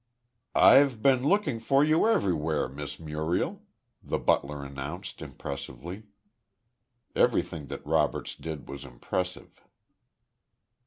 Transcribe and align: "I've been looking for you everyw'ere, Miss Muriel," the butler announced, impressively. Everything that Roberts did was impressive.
"I've 0.55 1.03
been 1.03 1.21
looking 1.21 1.59
for 1.59 1.83
you 1.83 1.99
everyw'ere, 2.07 2.67
Miss 2.73 2.99
Muriel," 2.99 3.61
the 4.01 4.17
butler 4.17 4.63
announced, 4.63 5.21
impressively. 5.21 6.05
Everything 7.15 7.67
that 7.67 7.85
Roberts 7.85 8.33
did 8.33 8.67
was 8.67 8.83
impressive. 8.83 9.61